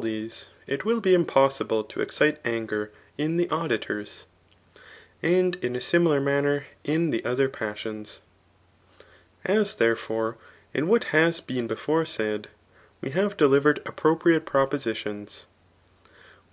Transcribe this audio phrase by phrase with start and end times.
[0.00, 4.26] these, it will be impossible to excite anger [in theau^ ditqrs.}
[5.24, 8.20] And in a^milar manner in the: other, passipifs,
[9.46, 10.36] A$» tberefpre,.
[10.72, 12.46] in what b^ been t^pre said,,
[13.00, 15.46] we havi^ delivered [appropriate] propositions,
[16.06, 16.10] ^e.